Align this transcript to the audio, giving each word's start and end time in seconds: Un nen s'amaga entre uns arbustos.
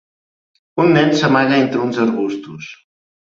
Un 0.83 0.89
nen 0.95 1.13
s'amaga 1.19 1.59
entre 1.65 1.83
uns 1.89 2.01
arbustos. 2.07 2.73